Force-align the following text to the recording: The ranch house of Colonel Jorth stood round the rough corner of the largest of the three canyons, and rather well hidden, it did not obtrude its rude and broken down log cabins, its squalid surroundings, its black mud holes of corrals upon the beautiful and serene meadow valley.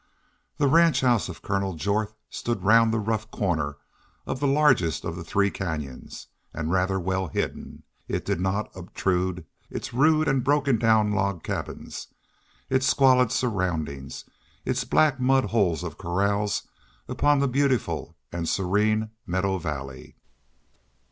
The 0.57 0.65
ranch 0.65 1.01
house 1.01 1.29
of 1.29 1.43
Colonel 1.43 1.75
Jorth 1.75 2.15
stood 2.27 2.63
round 2.63 2.91
the 2.91 2.97
rough 2.99 3.29
corner 3.29 3.77
of 4.25 4.39
the 4.39 4.47
largest 4.47 5.05
of 5.05 5.15
the 5.15 5.23
three 5.23 5.51
canyons, 5.51 6.25
and 6.55 6.71
rather 6.71 6.99
well 6.99 7.27
hidden, 7.27 7.83
it 8.07 8.25
did 8.25 8.39
not 8.41 8.71
obtrude 8.75 9.45
its 9.69 9.93
rude 9.93 10.27
and 10.27 10.43
broken 10.43 10.79
down 10.79 11.11
log 11.11 11.43
cabins, 11.43 12.07
its 12.67 12.87
squalid 12.87 13.31
surroundings, 13.31 14.25
its 14.65 14.85
black 14.85 15.19
mud 15.19 15.45
holes 15.51 15.83
of 15.83 15.99
corrals 15.99 16.67
upon 17.07 17.37
the 17.37 17.47
beautiful 17.47 18.17
and 18.31 18.49
serene 18.49 19.11
meadow 19.27 19.59
valley. 19.59 20.15